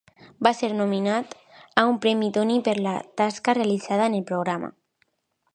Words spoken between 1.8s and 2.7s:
a un premi Tony